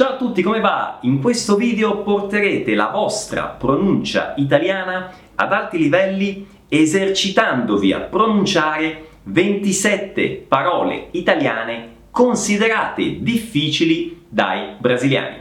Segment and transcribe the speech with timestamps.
[0.00, 0.96] Ciao a tutti, come va?
[1.02, 10.46] In questo video porterete la vostra pronuncia italiana ad alti livelli esercitandovi a pronunciare 27
[10.48, 15.36] parole italiane considerate difficili dai brasiliani.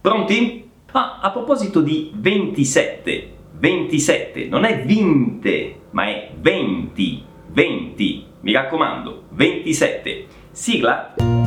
[0.00, 0.68] Pronti?
[0.90, 8.26] Ah, a proposito di 27, 27 non è vinte, ma è 20, 20.
[8.40, 10.26] Mi raccomando, 27.
[10.50, 11.41] Sigla?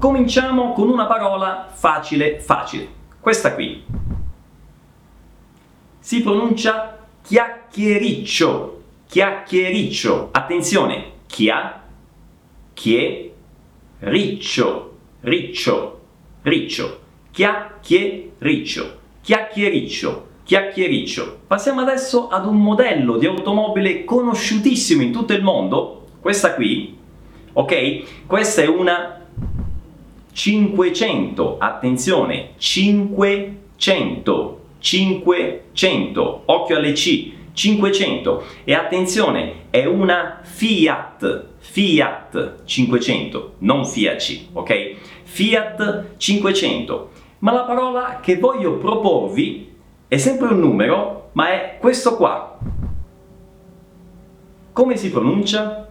[0.00, 2.88] Cominciamo con una parola facile facile.
[3.20, 3.84] Questa qui.
[5.98, 8.82] Si pronuncia chiacchiericcio.
[9.06, 10.30] Chiacchiericcio.
[10.32, 11.82] Attenzione, chia,
[12.72, 13.32] chie,
[13.98, 16.00] riccio, riccio,
[16.44, 17.00] riccio.
[17.30, 18.98] Chiacchiericcio.
[19.20, 20.28] Chiacchiericcio.
[20.44, 21.40] Chiacchiericcio.
[21.46, 26.06] Passiamo adesso ad un modello di automobile conosciutissimo in tutto il mondo.
[26.20, 26.96] Questa qui,
[27.52, 28.24] ok?
[28.26, 29.19] Questa è una
[30.40, 43.56] 500, attenzione, 500, 500, occhio alle C, 500 e attenzione, è una Fiat, Fiat 500,
[43.58, 44.94] non Fiat C, ok?
[45.24, 47.10] Fiat 500.
[47.40, 49.70] Ma la parola che voglio proporvi
[50.08, 52.58] è sempre un numero, ma è questo qua.
[54.72, 55.90] Come si pronuncia?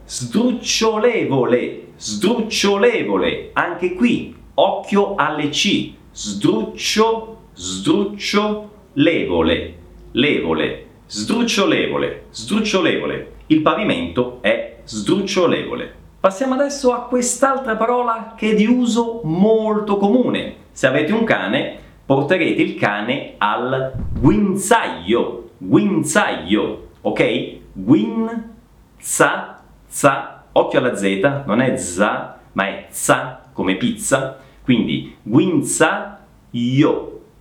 [0.06, 9.78] Sdrucciolevole, sdrucciolevole, anche qui occhio alle C, sdruccio, sdruccio, levole,
[10.12, 10.83] levole
[11.16, 13.34] Sdrucciolevole, sdrucciolevole.
[13.46, 15.94] Il pavimento è sdrucciolevole.
[16.20, 20.56] Passiamo adesso a quest'altra parola che è di uso molto comune.
[20.72, 25.50] Se avete un cane, porterete il cane al guinzaglio.
[25.60, 27.58] Guinzaglio, ok?
[27.74, 28.56] Guin,
[28.98, 30.46] za, za.
[30.52, 34.40] Occhio alla Z, non è za, ma è za come pizza.
[34.64, 36.18] Quindi guinzaglio,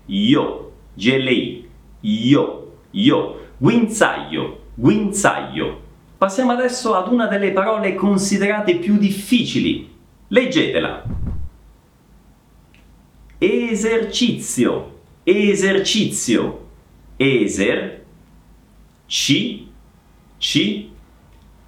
[0.04, 1.70] io, GLI,
[2.00, 5.80] io, io guinzaglio, guinzaglio.
[6.18, 9.88] Passiamo adesso ad una delle parole considerate più difficili.
[10.26, 11.04] Leggetela.
[13.38, 16.66] Esercizio, esercizio,
[17.16, 18.04] eser,
[19.06, 19.70] ci,
[20.38, 20.90] ci,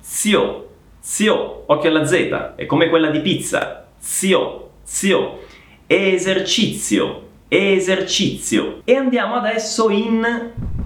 [0.00, 0.68] zio,
[0.98, 5.42] zio, occhio alla Z, è come quella di pizza, zio, zio,
[5.86, 8.80] esercizio, esercizio.
[8.82, 10.82] E andiamo adesso in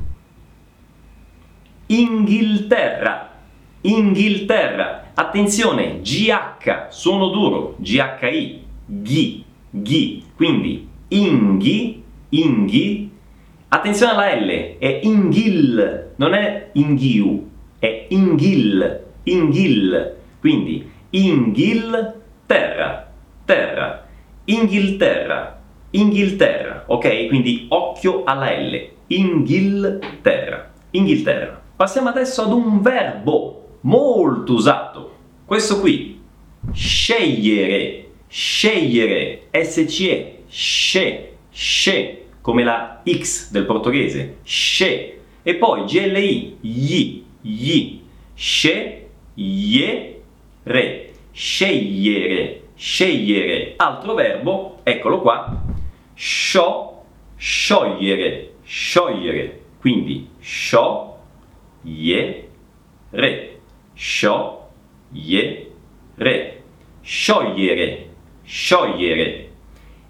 [1.88, 3.30] Inghilterra.
[3.82, 5.10] Inghilterra.
[5.14, 10.24] Attenzione, GH, suono duro, GHI, ghi, ghi.
[10.34, 13.10] Quindi inghi, inghi.
[13.68, 20.14] Attenzione alla L, è inghil, non è inghiu, è inghil, inghil.
[20.40, 23.10] Quindi Inghilterra,
[23.46, 24.06] terra,
[24.44, 25.58] Inghilterra,
[25.90, 27.28] Inghilterra, ok?
[27.28, 31.62] Quindi occhio alla L, Inghilterra, Inghilterra.
[31.78, 35.12] Passiamo adesso ad un verbo molto usato.
[35.44, 36.20] Questo qui,
[36.72, 45.20] scegliere, scegliere, SCE, sce, sce, come la X del portoghese, sce.
[45.40, 48.00] E poi GLI, gli, gli,
[48.34, 49.02] scegliere,
[51.30, 53.74] scegliere, scegliere.
[53.76, 55.62] Altro verbo, eccolo qua,
[56.12, 57.04] scio,
[57.36, 59.60] sciogliere, sciogliere.
[59.78, 61.17] Quindi scio,
[61.96, 62.48] ye,
[63.10, 63.60] re,
[63.94, 64.68] scio,
[65.10, 65.72] ye,
[66.16, 66.62] re,
[67.00, 68.10] sciogliere,
[68.44, 69.46] sciogliere.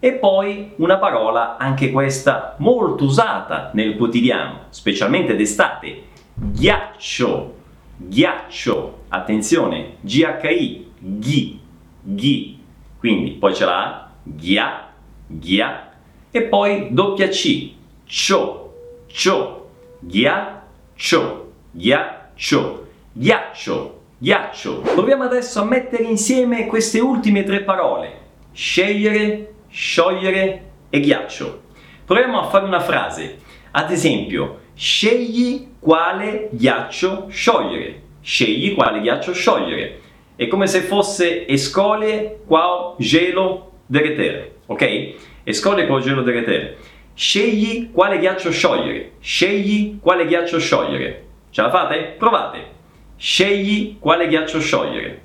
[0.00, 6.03] E poi una parola, anche questa molto usata nel quotidiano, specialmente d'estate,
[6.34, 7.54] ghiaccio,
[7.97, 11.60] ghiaccio, attenzione, GHI, ghi,
[12.01, 12.59] ghi,
[12.98, 14.89] quindi poi ce l'ha, ghia,
[15.27, 15.92] ghia,
[16.30, 17.72] e poi doppia C,
[18.04, 18.75] cio,
[19.09, 19.71] cio,
[20.01, 21.38] ghiaccio
[21.70, 24.80] ghiaccio, ghiaccio, ghiaccio.
[24.80, 28.12] Proviamo adesso a mettere insieme queste ultime tre parole,
[28.53, 31.62] scegliere, sciogliere e ghiaccio.
[32.04, 33.38] Proviamo a fare una frase,
[33.72, 40.00] ad esempio, scegli quale ghiaccio sciogliere, scegli quale ghiaccio sciogliere.
[40.36, 45.15] È come se fosse escolie qual gelo derretere, ok?
[45.44, 46.76] Escolie qual gelo derretere.
[47.15, 49.12] Scegli quale ghiaccio sciogliere.
[49.20, 51.28] Scegli quale ghiaccio sciogliere.
[51.50, 52.15] Ce la fate?
[52.18, 52.77] Provate.
[53.16, 55.22] Scegli quale ghiaccio sciogliere.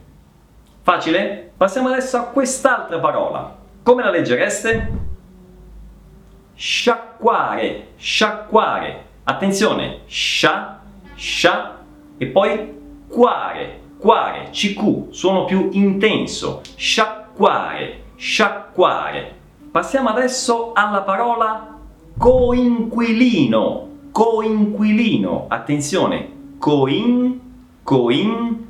[0.82, 1.52] Facile?
[1.56, 3.56] Passiamo adesso a quest'altra parola.
[3.84, 4.92] Come la leggereste?
[6.56, 9.06] Sciacquare, sciacquare.
[9.24, 10.82] Attenzione, scia,
[11.16, 11.80] scia
[12.18, 12.74] e poi
[13.08, 16.62] quare, quare, CQ, suono più intenso.
[16.76, 19.36] Sciacquare, sciacquare.
[19.72, 21.80] Passiamo adesso alla parola
[22.18, 25.48] coinquilino, coinquilino.
[25.50, 26.30] Attenzione,
[26.60, 27.40] coin,
[27.82, 28.66] coin,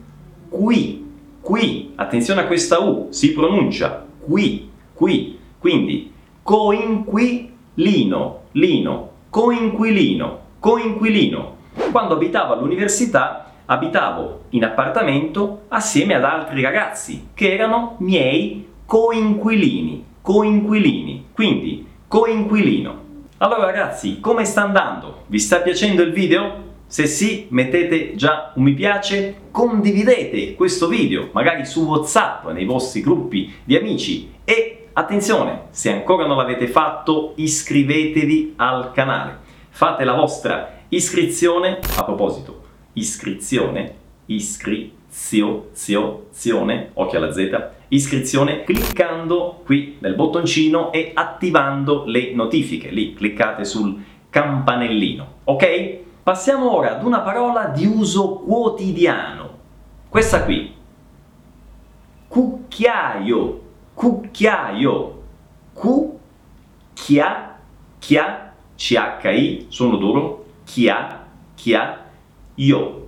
[0.47, 1.05] qui,
[1.41, 1.91] qui.
[1.95, 5.37] Attenzione a questa U, si pronuncia qui, qui.
[5.59, 11.55] Quindi coinquilino, lino, coinquilino, coinquilino.
[11.91, 21.25] Quando abitavo all'università abitavo in appartamento assieme ad altri ragazzi che erano miei coinquilini, coinquilini.
[21.33, 23.02] Quindi coinquilino.
[23.43, 25.23] Allora ragazzi, come sta andando?
[25.27, 26.75] Vi sta piacendo il video?
[26.87, 33.01] Se sì, mettete già un mi piace, condividete questo video, magari su WhatsApp, nei vostri
[33.01, 39.39] gruppi di amici e attenzione, se ancora non l'avete fatto, iscrivetevi al canale.
[39.71, 42.61] Fate la vostra iscrizione, a proposito,
[42.93, 43.95] iscrizione,
[44.27, 45.01] iscrizione,
[46.95, 52.89] occhio alla Z, iscrizione cliccando qui nel bottoncino e attivando le notifiche.
[52.89, 55.97] Lì cliccate sul campanellino, ok?
[56.23, 59.49] Passiamo ora ad una parola di uso quotidiano.
[60.09, 60.73] Questa qui.
[62.27, 63.61] Cucchiaio,
[63.93, 65.21] cucchiaio.
[65.73, 66.19] Cu,
[66.93, 67.59] chia,
[67.99, 71.25] chia, CHI, suono duro, chia,
[71.55, 72.05] chia,
[72.55, 73.07] io.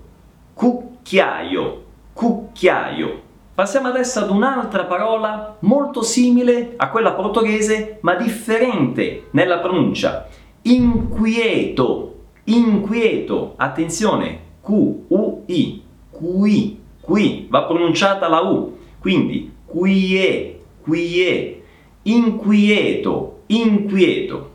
[0.54, 1.85] Cucchiaio,
[2.15, 3.23] cucchiaio.
[3.53, 10.27] Passiamo adesso ad un'altra parola molto simile a quella portoghese, ma differente nella pronuncia.
[10.62, 12.13] Inquieto.
[12.45, 21.63] Inquieto, attenzione, Q-U-I, qui, qui, va pronunciata la U, quindi quie, quie,
[22.03, 24.51] inquieto, inquieto,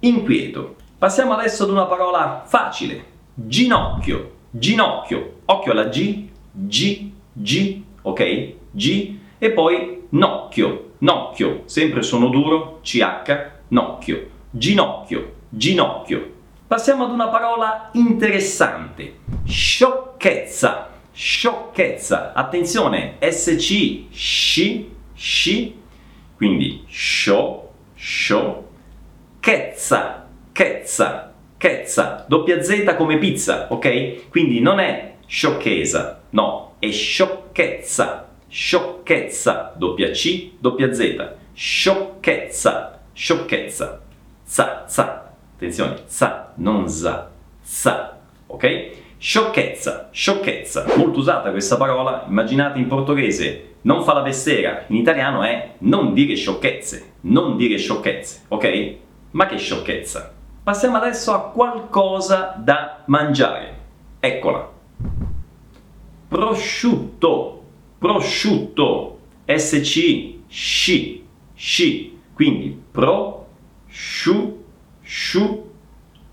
[0.00, 0.74] inquieto.
[0.98, 6.26] Passiamo adesso ad una parola facile, ginocchio, ginocchio, occhio alla G,
[6.66, 8.52] G, G, ok?
[8.72, 16.32] G, e poi nocchio, nocchio, sempre sono duro, CH, nocchio, ginocchio, ginocchio.
[16.66, 19.20] Passiamo ad una parola interessante.
[19.44, 20.90] Sciocchezza.
[21.12, 22.32] Sciocchezza.
[22.34, 25.76] Attenzione, SC, sci, sci.
[26.36, 28.68] Quindi scio, scio.
[29.40, 32.24] Chezza, chezza, chezza.
[32.28, 34.28] Doppia Z come pizza, ok?
[34.28, 38.26] Quindi non è sciocchezza, no, è sciocchezza.
[38.48, 41.34] Sciocchezza, doppia C, doppia Z.
[41.52, 44.00] Sciocchezza, sciocchezza.
[44.42, 45.32] Za, za.
[45.54, 47.30] Attenzione, sa, non za,
[47.60, 48.16] sa,
[48.46, 48.90] ok?
[49.18, 55.42] Sciocchezza, sciocchezza, molto usata questa parola, immaginate in portoghese, non fa la vestera, in italiano
[55.42, 58.94] è non dire sciocchezze, non dire sciocchezze, ok?
[59.32, 60.32] Ma che sciocchezza!
[60.62, 63.76] Passiamo adesso a qualcosa da mangiare.
[64.20, 64.77] Eccola.
[66.28, 67.62] Prosciutto,
[67.98, 74.58] prosciutto, SC, sci, sci, quindi prosciutto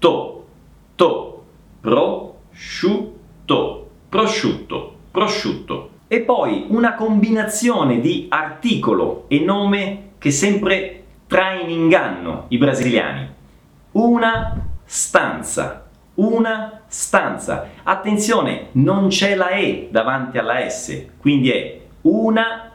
[0.06, 0.46] prosciutto,
[0.96, 1.46] to,
[1.80, 3.10] prosciutto,
[4.10, 5.90] prosciutto, prosciutto.
[6.08, 13.30] E poi una combinazione di articolo e nome che sempre trae in inganno i brasiliani.
[13.92, 15.85] Una stanza,
[16.16, 17.70] una stanza.
[17.84, 22.72] Attenzione, non c'è la E davanti alla S, quindi è una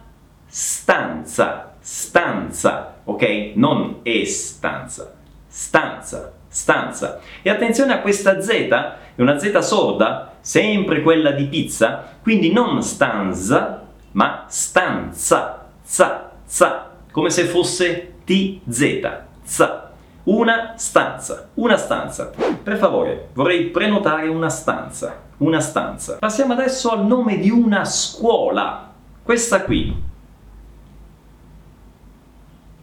[0.46, 3.52] stanza, stanza, ok?
[3.54, 5.14] Non è stanza
[5.50, 7.20] stanza, stanza.
[7.42, 12.82] E attenzione a questa Z, è una Z sorda, sempre quella di pizza, quindi non
[12.82, 13.82] stanza,
[14.12, 19.00] ma stanza, za, za, come se fosse TZ,
[19.42, 19.89] za.
[20.30, 22.30] Una stanza, una stanza.
[22.62, 26.18] Per favore, vorrei prenotare una stanza, una stanza.
[26.18, 28.94] Passiamo adesso al nome di una scuola.
[29.24, 29.92] Questa qui.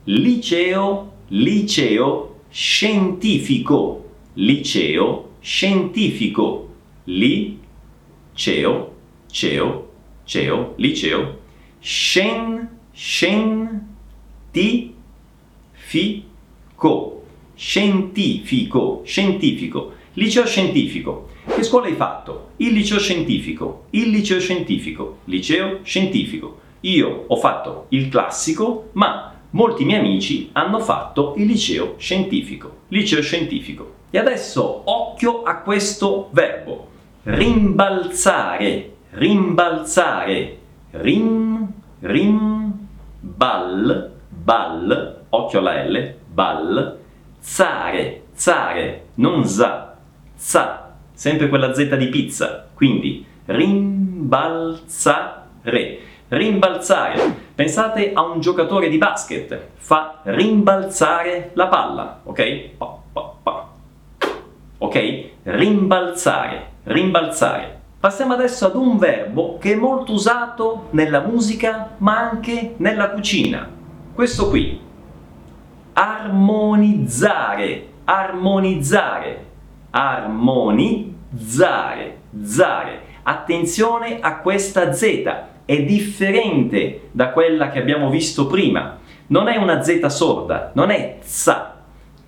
[0.03, 6.73] Liceo, liceo scientifico, liceo scientifico,
[7.05, 7.55] liceo,
[9.25, 9.89] ceo,
[10.25, 11.39] ceo, liceo,
[11.79, 13.85] scien, scientifico,
[17.57, 21.29] scientifico, scientifico, liceo scientifico.
[21.43, 22.51] Che scuola hai fatto?
[22.57, 26.59] Il liceo scientifico, il liceo scientifico, liceo scientifico.
[26.81, 32.83] Io ho fatto il classico, ma molti miei amici hanno fatto il liceo scientifico.
[32.89, 33.93] Liceo scientifico.
[34.11, 36.89] E adesso occhio a questo verbo.
[37.23, 40.57] Rimbalzare, rimbalzare,
[40.91, 42.87] rim, rim,
[43.19, 46.99] bal, bal, occhio alla L, bal,
[47.47, 49.95] zare, zare, non za,
[50.35, 52.67] za, sempre quella Z di pizza.
[52.73, 54.75] Quindi rimbalzare,
[56.27, 57.45] rimbalzare.
[57.55, 62.59] Pensate a un giocatore di basket, fa rimbalzare la palla, ok?
[62.77, 63.69] Pa, pa, pa.
[64.79, 65.23] Ok?
[65.43, 67.75] Rimbalzare, rimbalzare.
[67.99, 73.67] Passiamo adesso ad un verbo che è molto usato nella musica ma anche nella cucina.
[74.13, 74.86] Questo qui.
[75.99, 79.45] Armonizzare, armonizzare,
[79.89, 81.15] armonizzare,
[82.43, 83.01] zare.
[83.23, 85.01] Attenzione a questa Z,
[85.65, 88.99] è differente da quella che abbiamo visto prima.
[89.25, 91.77] Non è una Z sorda, non è za,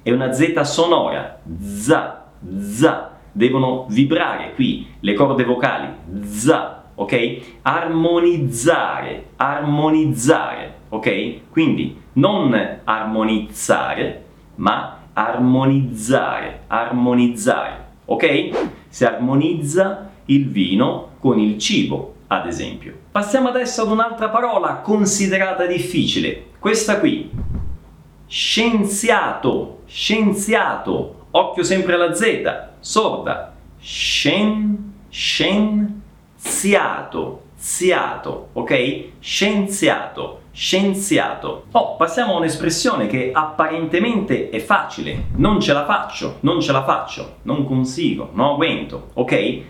[0.01, 2.25] è una Z sonora, za,
[2.57, 5.87] za devono vibrare qui le corde vocali,
[6.23, 7.37] za, ok?
[7.61, 11.49] Armonizzare, armonizzare, ok?
[11.51, 18.49] Quindi non armonizzare, ma armonizzare, armonizzare, ok?
[18.89, 22.93] Si armonizza il vino con il cibo, ad esempio.
[23.11, 27.29] Passiamo adesso ad un'altra parola considerata difficile, questa qui.
[28.27, 34.93] Scienziato, scienziato, occhio sempre alla Z, sorda, scien,
[36.59, 39.03] scienziato, ziato, ok?
[39.19, 41.67] Scienziato, scienziato.
[41.71, 46.83] Oh, passiamo a un'espressione che apparentemente è facile, non ce la faccio, non ce la
[46.83, 49.61] faccio, non consigo, non aguento, ok?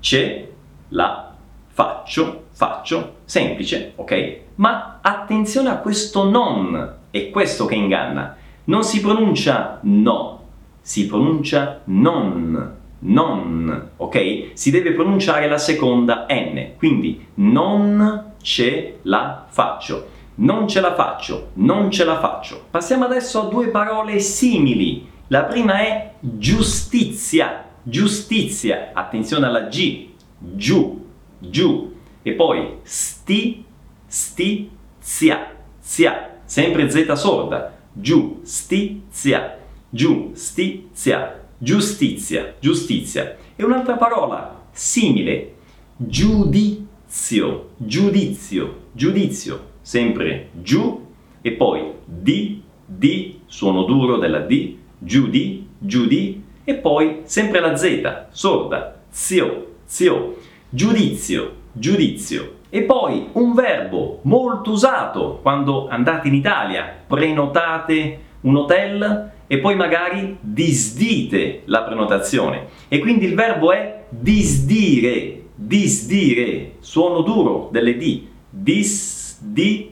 [0.00, 0.52] Ce
[0.88, 1.32] la
[1.68, 4.38] faccio, faccio, semplice, ok?
[4.56, 8.36] Ma attenzione a questo non, è questo che inganna.
[8.64, 10.42] Non si pronuncia no,
[10.80, 14.50] si pronuncia non, non, ok?
[14.52, 21.48] Si deve pronunciare la seconda N, quindi non ce la faccio, non ce la faccio,
[21.54, 22.66] non ce la faccio.
[22.70, 25.08] Passiamo adesso a due parole simili.
[25.28, 31.06] La prima è giustizia, giustizia, attenzione alla G, giù,
[31.38, 33.64] giù, e poi sti,
[34.06, 35.46] sti, zia,
[35.80, 39.56] zia, sempre Z sorda, giustizia
[39.92, 43.36] giustizia, giustizia, giustizia.
[43.54, 45.54] E un'altra parola simile,
[45.96, 51.06] giudizio, giudizio, giudizio, sempre giù
[51.40, 58.26] e poi di, di, suono duro della D, giudi, giudi e poi sempre la Z,
[58.30, 60.38] sorda, zio, zio,
[60.68, 62.56] giudizio, giudizio.
[62.70, 69.76] E poi un verbo molto usato quando andate in Italia, prenotate un hotel e poi
[69.76, 72.68] magari disdite la prenotazione.
[72.88, 79.90] E quindi il verbo è disdire, disdire, suono duro delle D, disdire,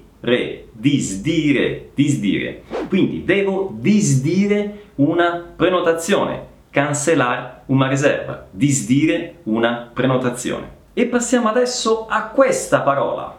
[0.73, 2.63] disdire, disdire.
[2.89, 10.71] Quindi devo disdire una prenotazione, cancellare una riserva, disdire una prenotazione.
[10.95, 13.39] E passiamo adesso a questa parola,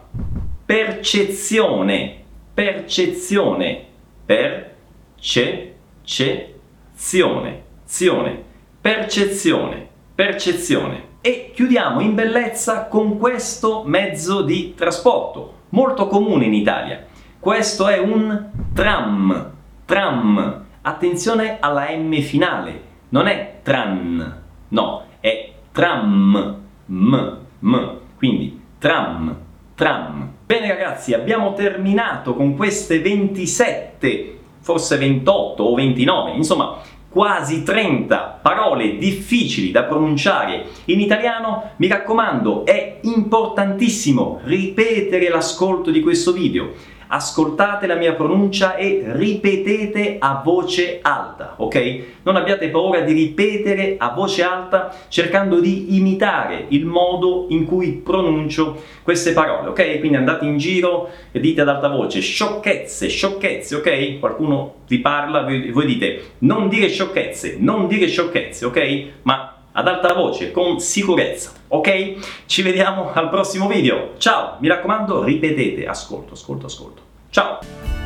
[0.64, 2.22] percezione,
[2.54, 3.86] percezione,
[4.24, 5.70] percezione
[6.12, 8.42] percezione, zione,
[8.78, 11.10] percezione, percezione.
[11.22, 17.06] E chiudiamo in bellezza con questo mezzo di trasporto, molto comune in Italia.
[17.38, 19.52] Questo è un tram,
[19.86, 20.64] tram.
[20.82, 27.98] Attenzione alla M finale, non è tran, no, è tram, m, m.
[28.18, 29.34] Quindi tram,
[29.74, 30.30] tram.
[30.44, 36.78] Bene ragazzi, abbiamo terminato con queste 27 forse 28 o 29, insomma
[37.12, 46.00] quasi 30 parole difficili da pronunciare in italiano, mi raccomando, è importantissimo ripetere l'ascolto di
[46.00, 46.72] questo video
[47.14, 52.04] ascoltate la mia pronuncia e ripetete a voce alta, ok?
[52.22, 58.00] Non abbiate paura di ripetere a voce alta cercando di imitare il modo in cui
[58.02, 59.98] pronuncio queste parole, ok?
[59.98, 64.18] Quindi andate in giro e dite ad alta voce sciocchezze, sciocchezze, ok?
[64.18, 69.04] Qualcuno vi parla e voi dite non dire sciocchezze, non dire sciocchezze, ok?
[69.22, 72.44] Ma ad alta voce, con sicurezza, ok?
[72.46, 74.12] Ci vediamo al prossimo video.
[74.18, 77.02] Ciao, mi raccomando, ripetete, ascolto, ascolto, ascolto.
[77.30, 78.01] Ciao!